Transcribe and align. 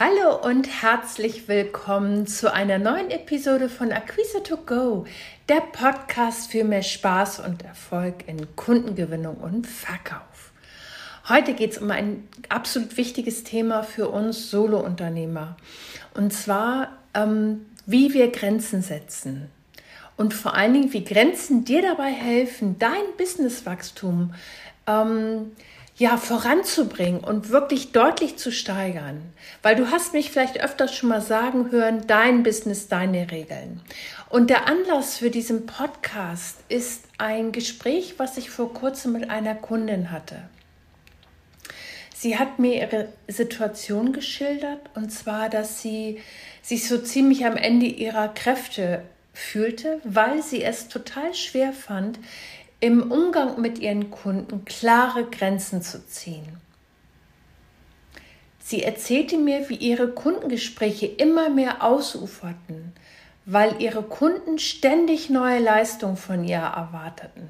Hallo 0.00 0.36
und 0.44 0.68
herzlich 0.80 1.48
willkommen 1.48 2.28
zu 2.28 2.52
einer 2.52 2.78
neuen 2.78 3.10
Episode 3.10 3.68
von 3.68 3.90
Acquise 3.90 4.44
to 4.44 4.56
Go, 4.56 5.06
der 5.48 5.60
Podcast 5.60 6.52
für 6.52 6.62
mehr 6.62 6.84
Spaß 6.84 7.40
und 7.40 7.64
Erfolg 7.64 8.28
in 8.28 8.54
Kundengewinnung 8.54 9.38
und 9.38 9.66
Verkauf. 9.66 10.52
Heute 11.28 11.52
geht 11.52 11.72
es 11.72 11.78
um 11.78 11.90
ein 11.90 12.28
absolut 12.48 12.96
wichtiges 12.96 13.42
Thema 13.42 13.82
für 13.82 14.08
uns 14.08 14.52
Solo-Unternehmer 14.52 15.56
und 16.14 16.32
zwar, 16.32 16.96
ähm, 17.12 17.66
wie 17.84 18.14
wir 18.14 18.30
Grenzen 18.30 18.82
setzen 18.82 19.50
und 20.16 20.32
vor 20.32 20.54
allen 20.54 20.74
Dingen, 20.74 20.92
wie 20.92 21.02
Grenzen 21.02 21.64
dir 21.64 21.82
dabei 21.82 22.12
helfen, 22.12 22.78
dein 22.78 23.16
Businesswachstum 23.16 24.32
ähm, 24.86 25.50
ja, 25.98 26.16
voranzubringen 26.16 27.20
und 27.20 27.50
wirklich 27.50 27.90
deutlich 27.90 28.36
zu 28.36 28.52
steigern. 28.52 29.20
Weil 29.62 29.74
du 29.74 29.90
hast 29.90 30.12
mich 30.12 30.30
vielleicht 30.30 30.60
öfters 30.60 30.94
schon 30.94 31.08
mal 31.08 31.20
sagen 31.20 31.72
hören, 31.72 32.06
dein 32.06 32.44
Business, 32.44 32.86
deine 32.86 33.30
Regeln. 33.32 33.80
Und 34.28 34.48
der 34.48 34.68
Anlass 34.68 35.16
für 35.16 35.30
diesen 35.30 35.66
Podcast 35.66 36.58
ist 36.68 37.04
ein 37.18 37.50
Gespräch, 37.50 38.14
was 38.18 38.36
ich 38.36 38.48
vor 38.48 38.72
kurzem 38.72 39.12
mit 39.12 39.28
einer 39.28 39.56
Kundin 39.56 40.12
hatte. 40.12 40.36
Sie 42.14 42.38
hat 42.38 42.58
mir 42.58 42.74
ihre 42.80 43.08
Situation 43.26 44.12
geschildert 44.12 44.80
und 44.94 45.10
zwar, 45.10 45.48
dass 45.48 45.82
sie 45.82 46.20
sich 46.62 46.86
so 46.88 46.98
ziemlich 46.98 47.44
am 47.46 47.56
Ende 47.56 47.86
ihrer 47.86 48.28
Kräfte 48.28 49.02
fühlte, 49.32 50.00
weil 50.04 50.42
sie 50.42 50.62
es 50.62 50.88
total 50.88 51.32
schwer 51.34 51.72
fand, 51.72 52.18
im 52.80 53.10
Umgang 53.10 53.60
mit 53.60 53.78
ihren 53.78 54.10
Kunden 54.10 54.64
klare 54.64 55.24
Grenzen 55.24 55.82
zu 55.82 56.06
ziehen. 56.06 56.60
Sie 58.60 58.82
erzählte 58.82 59.38
mir, 59.38 59.68
wie 59.68 59.76
ihre 59.76 60.08
Kundengespräche 60.08 61.06
immer 61.06 61.48
mehr 61.48 61.82
ausuferten, 61.82 62.92
weil 63.46 63.80
ihre 63.80 64.02
Kunden 64.02 64.58
ständig 64.58 65.30
neue 65.30 65.58
Leistungen 65.58 66.18
von 66.18 66.44
ihr 66.44 66.58
erwarteten, 66.58 67.48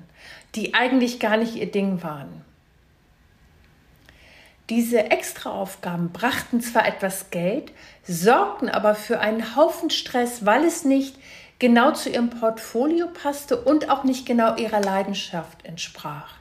die 0.55 0.75
eigentlich 0.75 1.19
gar 1.19 1.37
nicht 1.37 1.57
ihr 1.57 1.71
Ding 1.71 2.03
waren. 2.05 2.45
Diese 4.71 5.11
Extraaufgaben 5.11 6.13
brachten 6.13 6.61
zwar 6.61 6.87
etwas 6.87 7.31
Geld, 7.31 7.73
sorgten 8.07 8.69
aber 8.69 8.95
für 8.95 9.19
einen 9.19 9.57
Haufen 9.57 9.91
Stress, 9.91 10.47
weil 10.47 10.63
es 10.65 10.85
nicht 10.85 11.17
genau 11.59 11.93
zu 11.93 12.11
ihrem 12.11 12.31
Portfolio 12.31 13.09
passte 13.09 13.61
und 13.61 13.91
auch 13.91 14.05
nicht 14.05 14.27
genau 14.27 14.57
ihrer 14.57 14.81
Leidenschaft 14.81 15.65
entsprach. 15.65 16.35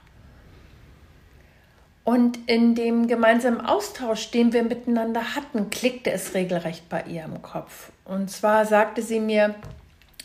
Und 2.04 2.40
in 2.48 2.74
dem 2.74 3.08
gemeinsamen 3.08 3.60
Austausch, 3.60 4.32
den 4.32 4.54
wir 4.54 4.64
miteinander 4.64 5.36
hatten, 5.36 5.70
klickte 5.70 6.12
es 6.12 6.34
regelrecht 6.34 6.88
bei 6.88 7.04
ihr 7.04 7.26
im 7.26 7.42
Kopf. 7.42 7.92
Und 8.06 8.32
zwar 8.32 8.66
sagte 8.66 9.02
sie 9.02 9.20
mir, 9.20 9.56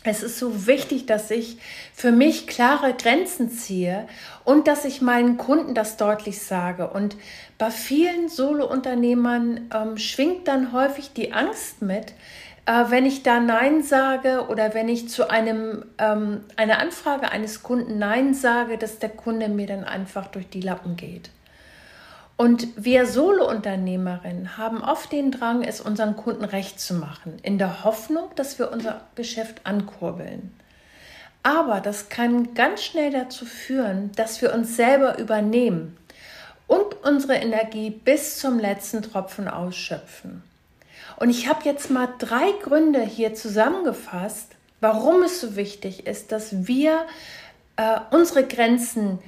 es 0.05 0.21
ist 0.23 0.37
so 0.37 0.67
wichtig, 0.67 1.05
dass 1.05 1.31
ich 1.31 1.57
für 1.93 2.11
mich 2.11 2.47
klare 2.47 2.93
Grenzen 2.93 3.49
ziehe 3.49 4.07
und 4.43 4.67
dass 4.67 4.85
ich 4.85 5.01
meinen 5.01 5.37
Kunden 5.37 5.73
das 5.73 5.97
deutlich 5.97 6.41
sage. 6.41 6.89
Und 6.89 7.15
bei 7.57 7.71
vielen 7.71 8.27
Solo-Unternehmern 8.27 9.69
ähm, 9.73 9.97
schwingt 9.97 10.47
dann 10.47 10.73
häufig 10.73 11.13
die 11.13 11.31
Angst 11.31 11.81
mit, 11.81 12.13
äh, 12.65 12.85
wenn 12.89 13.05
ich 13.05 13.23
da 13.23 13.39
Nein 13.39 13.83
sage 13.83 14.47
oder 14.47 14.73
wenn 14.73 14.89
ich 14.89 15.09
zu 15.09 15.29
einem, 15.29 15.85
ähm, 15.97 16.41
einer 16.55 16.79
Anfrage 16.79 17.31
eines 17.31 17.63
Kunden 17.63 17.99
Nein 17.99 18.33
sage, 18.33 18.77
dass 18.77 18.99
der 18.99 19.09
Kunde 19.09 19.49
mir 19.49 19.67
dann 19.67 19.83
einfach 19.83 20.27
durch 20.27 20.49
die 20.49 20.61
Lappen 20.61 20.95
geht. 20.95 21.29
Und 22.35 22.67
wir 22.75 23.05
Solo-Unternehmerinnen 23.05 24.57
haben 24.57 24.81
oft 24.81 25.11
den 25.11 25.31
Drang, 25.31 25.63
es 25.63 25.81
unseren 25.81 26.15
Kunden 26.15 26.43
recht 26.43 26.79
zu 26.79 26.95
machen, 26.95 27.37
in 27.43 27.57
der 27.57 27.83
Hoffnung, 27.83 28.29
dass 28.35 28.57
wir 28.57 28.71
unser 28.71 29.01
Geschäft 29.15 29.61
ankurbeln. 29.65 30.51
Aber 31.43 31.81
das 31.81 32.09
kann 32.09 32.53
ganz 32.53 32.83
schnell 32.83 33.11
dazu 33.11 33.45
führen, 33.45 34.11
dass 34.15 34.41
wir 34.41 34.53
uns 34.53 34.75
selber 34.75 35.19
übernehmen 35.19 35.97
und 36.67 36.95
unsere 37.03 37.35
Energie 37.35 37.89
bis 37.91 38.39
zum 38.39 38.57
letzten 38.57 39.01
Tropfen 39.01 39.47
ausschöpfen. 39.47 40.41
Und 41.17 41.29
ich 41.29 41.47
habe 41.47 41.61
jetzt 41.65 41.89
mal 41.89 42.09
drei 42.19 42.51
Gründe 42.61 43.01
hier 43.01 43.33
zusammengefasst, 43.33 44.55
warum 44.79 45.23
es 45.23 45.41
so 45.41 45.55
wichtig 45.55 46.07
ist, 46.07 46.31
dass 46.31 46.67
wir 46.67 47.05
äh, 47.77 47.99
unsere 48.11 48.45
Grenzen 48.45 49.19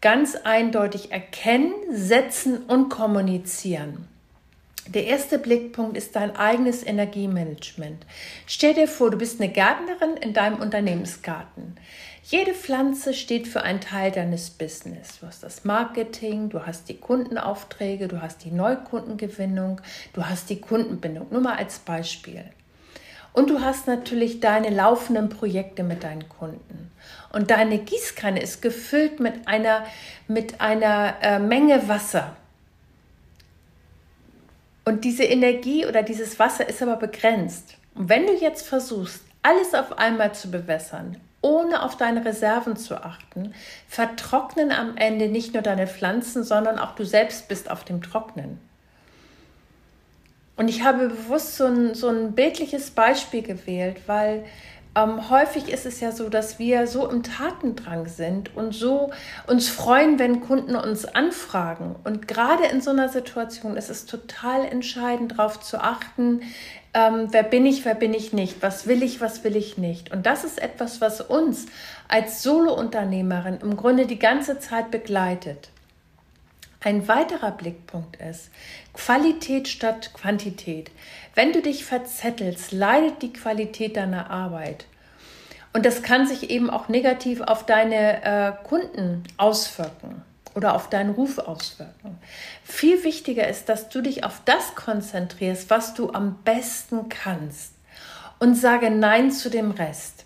ganz 0.00 0.36
eindeutig 0.36 1.12
erkennen, 1.12 1.72
setzen 1.90 2.58
und 2.64 2.88
kommunizieren. 2.88 4.08
Der 4.86 5.06
erste 5.06 5.38
Blickpunkt 5.38 5.96
ist 5.96 6.16
dein 6.16 6.34
eigenes 6.34 6.84
Energiemanagement. 6.84 8.04
Stell 8.46 8.74
dir 8.74 8.88
vor, 8.88 9.10
du 9.10 9.18
bist 9.18 9.40
eine 9.40 9.52
Gärtnerin 9.52 10.16
in 10.20 10.32
deinem 10.32 10.60
Unternehmensgarten. 10.60 11.76
Jede 12.22 12.52
Pflanze 12.52 13.14
steht 13.14 13.48
für 13.48 13.62
einen 13.62 13.80
Teil 13.80 14.12
deines 14.12 14.50
Business. 14.50 15.18
Du 15.20 15.26
hast 15.26 15.42
das 15.42 15.64
Marketing, 15.64 16.50
du 16.50 16.66
hast 16.66 16.88
die 16.88 16.98
Kundenaufträge, 16.98 18.08
du 18.08 18.20
hast 18.20 18.44
die 18.44 18.50
Neukundengewinnung, 18.50 19.80
du 20.12 20.26
hast 20.26 20.50
die 20.50 20.60
Kundenbindung. 20.60 21.28
Nur 21.30 21.40
mal 21.40 21.56
als 21.56 21.78
Beispiel. 21.78 22.44
Und 23.32 23.48
du 23.48 23.60
hast 23.60 23.86
natürlich 23.86 24.40
deine 24.40 24.70
laufenden 24.70 25.28
Projekte 25.28 25.82
mit 25.82 26.04
deinen 26.04 26.28
Kunden. 26.28 26.90
Und 27.32 27.50
deine 27.50 27.78
Gießkanne 27.78 28.40
ist 28.42 28.60
gefüllt 28.60 29.20
mit 29.20 29.46
einer, 29.48 29.86
mit 30.28 30.60
einer 30.60 31.14
äh, 31.22 31.38
Menge 31.38 31.88
Wasser. 31.88 32.36
Und 34.84 35.04
diese 35.04 35.24
Energie 35.24 35.86
oder 35.86 36.02
dieses 36.02 36.38
Wasser 36.38 36.68
ist 36.68 36.82
aber 36.82 36.96
begrenzt. 36.96 37.76
Und 37.94 38.08
wenn 38.08 38.26
du 38.26 38.34
jetzt 38.34 38.66
versuchst, 38.66 39.22
alles 39.42 39.74
auf 39.74 39.98
einmal 39.98 40.34
zu 40.34 40.50
bewässern, 40.50 41.16
ohne 41.42 41.82
auf 41.82 41.96
deine 41.96 42.24
Reserven 42.24 42.76
zu 42.76 43.02
achten, 43.02 43.54
vertrocknen 43.88 44.72
am 44.72 44.96
Ende 44.96 45.28
nicht 45.28 45.54
nur 45.54 45.62
deine 45.62 45.86
Pflanzen, 45.86 46.44
sondern 46.44 46.78
auch 46.78 46.94
du 46.94 47.04
selbst 47.04 47.48
bist 47.48 47.70
auf 47.70 47.84
dem 47.84 48.02
Trocknen. 48.02 48.58
Und 50.56 50.68
ich 50.68 50.82
habe 50.82 51.08
bewusst 51.08 51.56
so 51.56 51.64
ein, 51.64 51.94
so 51.94 52.08
ein 52.08 52.32
bildliches 52.32 52.90
Beispiel 52.90 53.42
gewählt, 53.42 53.96
weil 54.06 54.44
ähm, 54.96 55.30
häufig 55.30 55.68
ist 55.68 55.86
es 55.86 56.00
ja 56.00 56.10
so, 56.10 56.28
dass 56.28 56.58
wir 56.58 56.86
so 56.86 57.08
im 57.08 57.22
Tatendrang 57.22 58.08
sind 58.08 58.56
und 58.56 58.74
so 58.74 59.10
uns 59.46 59.68
freuen, 59.68 60.18
wenn 60.18 60.40
Kunden 60.40 60.74
uns 60.74 61.04
anfragen. 61.04 61.94
Und 62.02 62.26
gerade 62.26 62.66
in 62.66 62.80
so 62.80 62.90
einer 62.90 63.08
Situation 63.08 63.76
ist 63.76 63.88
es 63.88 64.06
total 64.06 64.64
entscheidend, 64.64 65.32
darauf 65.38 65.60
zu 65.60 65.80
achten, 65.80 66.42
ähm, 66.92 67.28
wer 67.30 67.44
bin 67.44 67.66
ich, 67.66 67.84
wer 67.84 67.94
bin 67.94 68.12
ich 68.14 68.32
nicht, 68.32 68.62
was 68.62 68.88
will 68.88 69.04
ich, 69.04 69.20
was 69.20 69.44
will 69.44 69.54
ich 69.54 69.78
nicht. 69.78 70.10
Und 70.10 70.26
das 70.26 70.42
ist 70.42 70.60
etwas, 70.60 71.00
was 71.00 71.20
uns 71.20 71.66
als 72.08 72.42
Solo-Unternehmerin 72.42 73.58
im 73.62 73.76
Grunde 73.76 74.06
die 74.06 74.18
ganze 74.18 74.58
Zeit 74.58 74.90
begleitet. 74.90 75.68
Ein 76.82 77.08
weiterer 77.08 77.50
Blickpunkt 77.50 78.16
ist 78.16 78.50
Qualität 78.94 79.68
statt 79.68 80.12
Quantität. 80.14 80.90
Wenn 81.34 81.52
du 81.52 81.60
dich 81.60 81.84
verzettelst, 81.84 82.72
leidet 82.72 83.20
die 83.20 83.32
Qualität 83.34 83.96
deiner 83.96 84.30
Arbeit. 84.30 84.86
Und 85.74 85.84
das 85.84 86.02
kann 86.02 86.26
sich 86.26 86.50
eben 86.50 86.70
auch 86.70 86.88
negativ 86.88 87.42
auf 87.42 87.66
deine 87.66 88.24
äh, 88.24 88.52
Kunden 88.66 89.24
auswirken 89.36 90.22
oder 90.54 90.74
auf 90.74 90.88
deinen 90.88 91.10
Ruf 91.10 91.38
auswirken. 91.38 92.18
Viel 92.64 93.04
wichtiger 93.04 93.46
ist, 93.46 93.68
dass 93.68 93.90
du 93.90 94.00
dich 94.00 94.24
auf 94.24 94.40
das 94.46 94.74
konzentrierst, 94.74 95.70
was 95.70 95.94
du 95.94 96.10
am 96.10 96.36
besten 96.44 97.08
kannst 97.08 97.74
und 98.38 98.54
sage 98.54 98.90
Nein 98.90 99.30
zu 99.30 99.50
dem 99.50 99.70
Rest. 99.70 100.19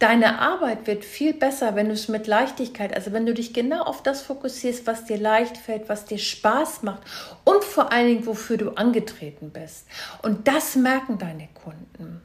Deine 0.00 0.38
Arbeit 0.38 0.86
wird 0.86 1.04
viel 1.04 1.34
besser, 1.34 1.76
wenn 1.76 1.88
du 1.88 1.92
es 1.92 2.08
mit 2.08 2.26
Leichtigkeit, 2.26 2.94
also 2.94 3.12
wenn 3.12 3.26
du 3.26 3.34
dich 3.34 3.52
genau 3.52 3.82
auf 3.82 4.02
das 4.02 4.22
fokussierst, 4.22 4.86
was 4.86 5.04
dir 5.04 5.18
leicht 5.18 5.58
fällt, 5.58 5.90
was 5.90 6.06
dir 6.06 6.16
Spaß 6.16 6.82
macht 6.84 7.02
und 7.44 7.62
vor 7.62 7.92
allen 7.92 8.06
Dingen, 8.06 8.26
wofür 8.26 8.56
du 8.56 8.70
angetreten 8.70 9.50
bist. 9.50 9.86
Und 10.22 10.48
das 10.48 10.74
merken 10.74 11.18
deine 11.18 11.48
Kunden. 11.52 12.22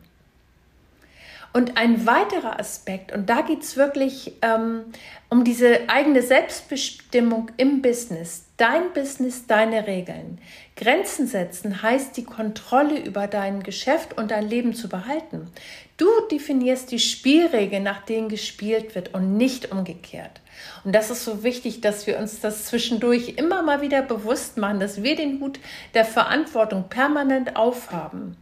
Und 1.55 1.77
ein 1.77 2.05
weiterer 2.05 2.59
Aspekt, 2.59 3.13
und 3.13 3.29
da 3.29 3.39
geht 3.39 3.63
es 3.63 3.77
wirklich 3.77 4.33
ähm, 4.41 4.81
um 5.29 5.45
diese 5.45 5.87
eigene 5.87 6.21
Selbstbestimmung 6.21 7.49
im 7.55 7.81
Business, 7.81 8.43
dein 8.57 8.91
Business, 8.91 9.47
deine 9.47 9.87
Regeln. 9.87 10.39
Grenzen 10.75 11.27
setzen 11.27 11.81
heißt, 11.81 12.17
die 12.17 12.25
Kontrolle 12.25 12.99
über 12.99 13.27
dein 13.27 13.63
Geschäft 13.63 14.17
und 14.17 14.31
dein 14.31 14.49
Leben 14.49 14.73
zu 14.73 14.89
behalten. 14.89 15.49
Du 15.95 16.07
definierst 16.29 16.91
die 16.91 16.99
Spielregeln, 16.99 17.83
nach 17.83 18.03
denen 18.03 18.27
gespielt 18.27 18.93
wird 18.93 19.13
und 19.13 19.37
nicht 19.37 19.71
umgekehrt. 19.71 20.41
Und 20.83 20.93
das 20.93 21.09
ist 21.09 21.23
so 21.23 21.43
wichtig, 21.43 21.79
dass 21.79 22.05
wir 22.05 22.19
uns 22.19 22.41
das 22.41 22.65
zwischendurch 22.65 23.35
immer 23.37 23.61
mal 23.61 23.79
wieder 23.79 24.01
bewusst 24.01 24.57
machen, 24.57 24.81
dass 24.81 25.03
wir 25.03 25.15
den 25.15 25.39
Hut 25.39 25.61
der 25.93 26.03
Verantwortung 26.03 26.89
permanent 26.89 27.55
aufhaben. 27.55 28.35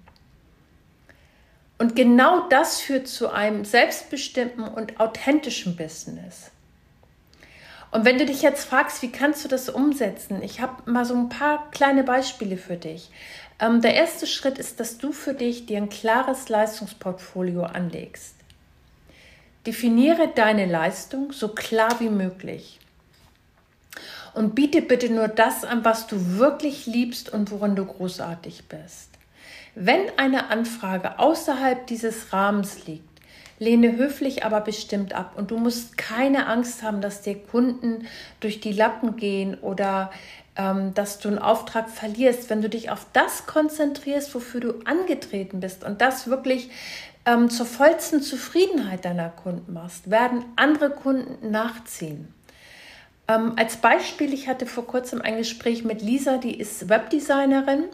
Und 1.77 1.95
genau 1.95 2.47
das 2.49 2.79
führt 2.79 3.07
zu 3.07 3.31
einem 3.31 3.65
selbstbestimmten 3.65 4.63
und 4.63 4.99
authentischen 4.99 5.75
Business. 5.75 6.51
Und 7.93 8.05
wenn 8.05 8.17
du 8.17 8.25
dich 8.25 8.41
jetzt 8.41 8.65
fragst, 8.65 9.03
wie 9.03 9.11
kannst 9.11 9.43
du 9.45 9.47
das 9.47 9.69
umsetzen? 9.69 10.41
Ich 10.41 10.61
habe 10.61 10.89
mal 10.89 11.05
so 11.05 11.13
ein 11.13 11.29
paar 11.29 11.69
kleine 11.69 12.03
Beispiele 12.03 12.57
für 12.57 12.75
dich. 12.75 13.11
Ähm, 13.59 13.81
der 13.81 13.93
erste 13.93 14.25
Schritt 14.25 14.57
ist, 14.57 14.79
dass 14.79 14.97
du 14.97 15.11
für 15.11 15.35
dich 15.35 15.67
dir 15.67 15.77
ein 15.77 15.89
klares 15.89 16.49
Leistungsportfolio 16.49 17.63
anlegst. 17.63 18.35
Definiere 19.67 20.27
deine 20.33 20.65
Leistung 20.65 21.31
so 21.31 21.49
klar 21.49 21.99
wie 21.99 22.09
möglich. 22.09 22.79
Und 24.33 24.55
biete 24.55 24.81
bitte 24.81 25.13
nur 25.13 25.27
das 25.27 25.63
an, 25.63 25.85
was 25.85 26.07
du 26.07 26.37
wirklich 26.39 26.87
liebst 26.87 27.31
und 27.31 27.51
worin 27.51 27.75
du 27.75 27.85
großartig 27.85 28.63
bist. 28.67 29.12
Wenn 29.75 30.01
eine 30.17 30.49
Anfrage 30.49 31.19
außerhalb 31.19 31.87
dieses 31.87 32.31
Rahmens 32.31 32.85
liegt, 32.85 33.03
lehne 33.59 33.95
höflich 33.95 34.45
aber 34.45 34.61
bestimmt 34.61 35.13
ab 35.13 35.33
und 35.35 35.51
du 35.51 35.57
musst 35.57 35.97
keine 35.97 36.47
Angst 36.47 36.83
haben, 36.83 37.01
dass 37.01 37.21
dir 37.21 37.35
Kunden 37.35 38.07
durch 38.39 38.59
die 38.59 38.73
Lappen 38.73 39.15
gehen 39.15 39.57
oder 39.59 40.11
ähm, 40.55 40.93
dass 40.93 41.19
du 41.19 41.29
einen 41.29 41.39
Auftrag 41.39 41.89
verlierst, 41.89 42.49
wenn 42.49 42.61
du 42.61 42.69
dich 42.69 42.91
auf 42.91 43.07
das 43.13 43.47
konzentrierst, 43.47 44.35
wofür 44.35 44.61
du 44.61 44.73
angetreten 44.85 45.59
bist 45.59 45.83
und 45.83 46.01
das 46.01 46.27
wirklich 46.27 46.69
ähm, 47.25 47.49
zur 47.49 47.65
vollsten 47.65 48.21
Zufriedenheit 48.21 49.05
deiner 49.05 49.29
Kunden 49.29 49.73
machst, 49.73 50.11
werden 50.11 50.45
andere 50.55 50.91
Kunden 50.91 51.49
nachziehen. 51.49 52.27
Ähm, 53.27 53.53
als 53.55 53.77
Beispiel, 53.77 54.33
ich 54.33 54.47
hatte 54.47 54.65
vor 54.65 54.85
kurzem 54.85 55.21
ein 55.21 55.37
Gespräch 55.37 55.83
mit 55.85 56.01
Lisa, 56.01 56.37
die 56.37 56.59
ist 56.59 56.89
Webdesignerin 56.89 57.85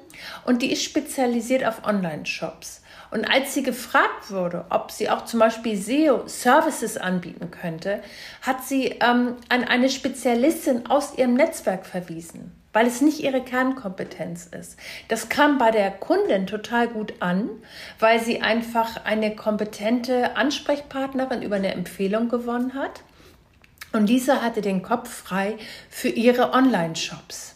und 0.46 0.62
die 0.62 0.72
ist 0.72 0.84
spezialisiert 0.84 1.66
auf 1.66 1.86
Online-Shops. 1.86 2.81
Und 3.12 3.26
als 3.26 3.54
sie 3.54 3.64
gefragt 3.64 4.30
wurde, 4.30 4.66
ob 4.70 4.92
sie 4.92 5.10
auch 5.10 5.26
zum 5.26 5.40
Beispiel 5.40 5.76
SEO-Services 5.76 6.98
anbieten 6.98 7.50
könnte, 7.50 8.02
hat 8.42 8.64
sie 8.64 8.96
ähm, 9.02 9.36
an 9.50 9.64
eine 9.64 9.90
Spezialistin 9.90 10.86
aus 10.88 11.18
ihrem 11.18 11.34
Netzwerk 11.34 11.88
verwiesen, 11.88 12.52
weil 12.72 12.86
es 12.86 13.02
nicht 13.02 13.20
ihre 13.22 13.42
Kernkompetenz 13.42 14.48
ist. 14.48 14.78
Das 15.08 15.28
kam 15.28 15.58
bei 15.58 15.72
der 15.72 15.90
Kundin 15.90 16.46
total 16.46 16.88
gut 16.88 17.14
an, 17.20 17.50
weil 18.00 18.20
sie 18.20 18.42
einfach 18.42 19.04
eine 19.06 19.36
kompetente 19.36 20.36
Ansprechpartnerin 20.36 21.42
über 21.42 21.56
eine 21.56 21.74
Empfehlung 21.74 22.30
gewonnen 22.30 22.76
hat. 22.76 23.02
Und 23.91 24.07
Lisa 24.07 24.41
hatte 24.41 24.62
den 24.62 24.83
Kopf 24.83 25.09
frei 25.09 25.57
für 25.89 26.09
ihre 26.09 26.53
Online-Shops. 26.53 27.56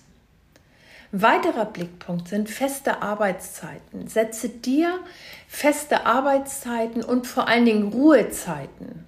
Weiterer 1.12 1.66
Blickpunkt 1.66 2.28
sind 2.28 2.50
feste 2.50 3.04
Arbeitszeiten. 3.04 4.08
Setze 4.08 4.50
dir 4.50 5.00
feste 5.48 6.08
Arbeitszeiten 6.08 7.04
und 7.04 7.28
vor 7.28 7.48
allen 7.48 7.66
Dingen 7.66 7.94
Ruhezeiten. 7.94 9.06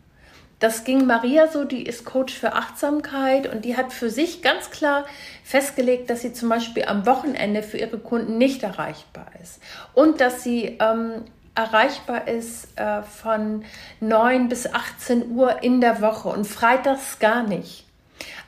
Das 0.60 0.83
ging 0.83 1.06
Maria 1.06 1.48
so, 1.48 1.66
die 1.66 1.83
ist 1.83 2.06
Coach 2.06 2.33
für 2.33 2.54
Achtsamkeit 2.54 3.51
und 3.51 3.66
die 3.66 3.75
hat 3.75 3.92
für 3.92 4.10
sich 4.10 4.42
ganz 4.42 4.69
klar 4.69 5.06
festgelegt, 5.44 6.10
dass 6.10 6.21
sie 6.21 6.31
zum 6.31 6.48
Beispiel 6.48 6.86
am 6.86 7.06
Wochenende 7.06 7.62
für 7.62 7.78
ihre 7.78 7.98
Kunden 7.98 8.38
nicht 8.38 8.63
erreichbar 8.63 9.28
ist 9.44 9.60
und 9.94 10.21
dass 10.21 10.44
sie 10.44 10.78
ähm, 10.80 11.24
erreichbar 11.56 12.28
ist 12.28 12.78
äh, 12.78 13.02
von 13.02 13.66
9 14.02 14.50
bis 14.50 14.72
18 14.72 15.31
Uhr 15.31 15.63
in 15.63 15.81
der 15.81 16.02
Woche 16.02 16.30
und 16.30 16.46
freitags 16.46 17.19
gar 17.19 17.44
nicht. 17.44 17.86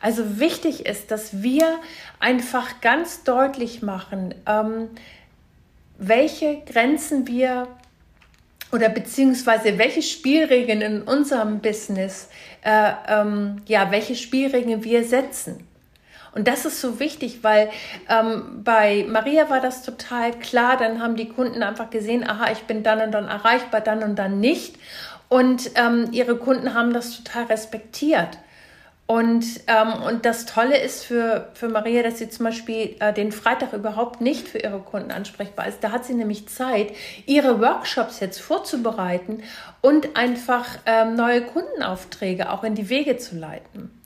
Also 0.02 0.40
wichtig 0.40 0.86
ist, 0.86 1.12
dass 1.12 1.42
wir 1.42 1.80
einfach 2.20 2.82
ganz 2.82 3.24
deutlich 3.24 3.82
machen, 3.82 4.36
ähm, 4.46 4.90
welche 5.98 6.62
Grenzen 6.66 7.28
wir 7.28 7.68
oder 8.72 8.90
beziehungsweise 8.90 9.78
welche 9.78 10.02
Spielregeln 10.02 10.82
in 10.82 11.02
unserem 11.02 11.60
Business, 11.60 12.30
äh, 12.64 12.92
ähm, 13.08 13.62
ja, 13.66 13.92
welche 13.92 14.16
Spielregeln 14.16 14.84
wir 14.84 15.04
setzen. 15.04 15.67
Und 16.38 16.48
das 16.48 16.66
ist 16.66 16.80
so 16.80 17.00
wichtig, 17.00 17.40
weil 17.42 17.72
ähm, 18.08 18.62
bei 18.64 19.08
Maria 19.10 19.50
war 19.50 19.60
das 19.60 19.82
total 19.82 20.32
klar. 20.34 20.78
Dann 20.78 21.02
haben 21.02 21.16
die 21.16 21.30
Kunden 21.30 21.64
einfach 21.64 21.90
gesehen, 21.90 22.24
aha, 22.30 22.52
ich 22.52 22.64
bin 22.66 22.84
dann 22.84 23.02
und 23.02 23.12
dann 23.12 23.28
erreichbar, 23.28 23.82
dann 23.82 24.04
und 24.04 24.18
dann 24.18 24.40
nicht. 24.40 24.76
Und 25.30 25.72
ähm, 25.74 26.10
ihre 26.12 26.38
Kunden 26.38 26.76
haben 26.76 26.94
das 26.94 27.24
total 27.24 27.46
respektiert. 27.46 28.38
Und, 29.08 29.46
ähm, 29.66 30.04
und 30.06 30.26
das 30.26 30.46
Tolle 30.46 30.78
ist 30.78 31.06
für, 31.06 31.50
für 31.56 31.70
Maria, 31.70 32.04
dass 32.04 32.20
sie 32.20 32.30
zum 32.30 32.46
Beispiel 32.46 32.96
äh, 33.00 33.14
den 33.14 33.32
Freitag 33.32 33.74
überhaupt 33.74 34.22
nicht 34.22 34.48
für 34.48 34.60
ihre 34.60 34.80
Kunden 34.80 35.10
ansprechbar 35.10 35.68
ist. 35.68 35.84
Da 35.84 35.92
hat 35.92 36.06
sie 36.06 36.14
nämlich 36.14 36.48
Zeit, 36.50 36.92
ihre 37.26 37.60
Workshops 37.60 38.20
jetzt 38.20 38.40
vorzubereiten 38.40 39.42
und 39.82 40.16
einfach 40.16 40.66
ähm, 40.86 41.16
neue 41.16 41.42
Kundenaufträge 41.42 42.52
auch 42.52 42.64
in 42.64 42.76
die 42.76 42.90
Wege 42.90 43.18
zu 43.18 43.38
leiten. 43.38 43.97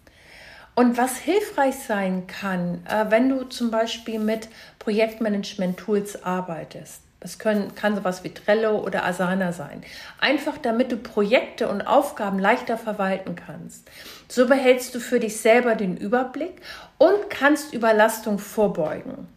Und 0.74 0.98
was 0.98 1.18
hilfreich 1.18 1.76
sein 1.76 2.28
kann, 2.28 2.86
äh, 2.88 3.06
wenn 3.10 3.30
du 3.30 3.44
zum 3.44 3.72
Beispiel 3.72 4.20
mit 4.20 4.48
Projektmanagement-Tools 4.80 6.24
arbeitest. 6.24 7.02
Das 7.20 7.38
können, 7.38 7.76
kann 7.76 7.96
sowas 7.96 8.24
wie 8.24 8.34
Trello 8.34 8.80
oder 8.80 9.06
Asana 9.06 9.54
sein. 9.54 9.84
Einfach 10.20 10.58
damit 10.58 10.92
du 10.92 10.98
Projekte 10.98 11.70
und 11.70 11.82
Aufgaben 11.84 12.40
leichter 12.40 12.80
verwalten 12.80 13.36
kannst. 13.36 13.88
So 14.28 14.48
behältst 14.48 14.96
du 14.96 15.00
für 15.00 15.20
dich 15.20 15.40
selber 15.40 15.76
den 15.76 15.98
Überblick 15.98 16.62
und 16.98 17.30
kannst 17.30 17.74
Überlastung 17.74 18.40
vorbeugen. 18.40 19.28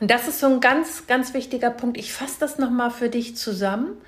Und 0.00 0.10
das 0.10 0.26
ist 0.26 0.40
so 0.40 0.46
ein 0.46 0.60
ganz, 0.60 1.06
ganz 1.06 1.32
wichtiger 1.32 1.70
Punkt. 1.70 1.96
Ich 1.96 2.12
fasse 2.12 2.40
das 2.40 2.58
nochmal 2.58 2.90
für 2.90 3.08
dich 3.08 3.36
zusammen. 3.36 3.98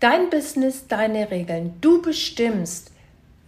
Dein 0.00 0.30
Business, 0.30 0.88
deine 0.88 1.30
Regeln. 1.30 1.74
Du 1.80 2.02
bestimmst, 2.02 2.90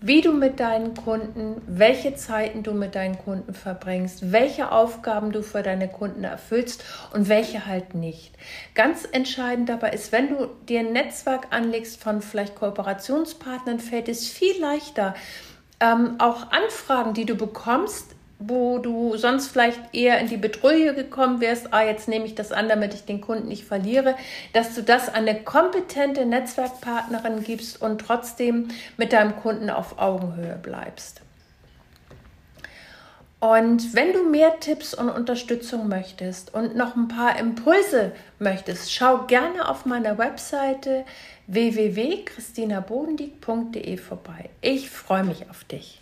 wie 0.00 0.20
du 0.20 0.32
mit 0.32 0.60
deinen 0.60 0.94
Kunden, 0.94 1.60
welche 1.66 2.14
Zeiten 2.14 2.62
du 2.62 2.72
mit 2.72 2.94
deinen 2.94 3.18
Kunden 3.18 3.52
verbringst, 3.52 4.30
welche 4.30 4.70
Aufgaben 4.70 5.32
du 5.32 5.42
für 5.42 5.62
deine 5.62 5.88
Kunden 5.88 6.24
erfüllst 6.24 6.84
und 7.12 7.28
welche 7.28 7.66
halt 7.66 7.94
nicht. 7.94 8.34
Ganz 8.74 9.08
entscheidend 9.10 9.68
dabei 9.68 9.90
ist, 9.90 10.12
wenn 10.12 10.28
du 10.28 10.46
dir 10.68 10.80
ein 10.80 10.92
Netzwerk 10.92 11.48
anlegst 11.50 12.00
von 12.02 12.22
vielleicht 12.22 12.54
Kooperationspartnern, 12.54 13.80
fällt 13.80 14.08
es 14.08 14.28
viel 14.28 14.60
leichter, 14.60 15.14
ähm, 15.80 16.16
auch 16.18 16.50
Anfragen, 16.50 17.14
die 17.14 17.24
du 17.24 17.34
bekommst, 17.34 18.14
wo 18.38 18.78
du 18.78 19.16
sonst 19.16 19.48
vielleicht 19.48 19.80
eher 19.92 20.20
in 20.20 20.28
die 20.28 20.36
Betrüge 20.36 20.94
gekommen 20.94 21.40
wärst, 21.40 21.72
ah, 21.72 21.82
jetzt 21.82 22.06
nehme 22.06 22.24
ich 22.24 22.36
das 22.36 22.52
an, 22.52 22.68
damit 22.68 22.94
ich 22.94 23.04
den 23.04 23.20
Kunden 23.20 23.48
nicht 23.48 23.64
verliere, 23.64 24.14
dass 24.52 24.76
du 24.76 24.82
das 24.82 25.08
an 25.08 25.26
eine 25.26 25.42
kompetente 25.42 26.24
Netzwerkpartnerin 26.24 27.42
gibst 27.42 27.82
und 27.82 28.00
trotzdem 28.00 28.68
mit 28.96 29.12
deinem 29.12 29.34
Kunden 29.36 29.70
auf 29.70 29.98
Augenhöhe 29.98 30.56
bleibst. 30.62 31.22
Und 33.40 33.94
wenn 33.94 34.12
du 34.12 34.28
mehr 34.28 34.58
Tipps 34.58 34.94
und 34.94 35.10
Unterstützung 35.10 35.86
möchtest 35.88 36.52
und 36.54 36.74
noch 36.74 36.96
ein 36.96 37.06
paar 37.06 37.38
Impulse 37.38 38.10
möchtest, 38.40 38.92
schau 38.92 39.26
gerne 39.26 39.68
auf 39.68 39.86
meiner 39.86 40.18
Webseite 40.18 41.04
www.christinabodendieck.de 41.46 43.96
vorbei. 43.96 44.50
Ich 44.60 44.90
freue 44.90 45.22
mich 45.22 45.48
auf 45.50 45.62
dich. 45.64 46.00